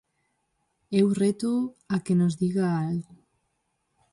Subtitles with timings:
[0.99, 1.59] Eu rétoo
[1.95, 3.13] a que nos diga algo.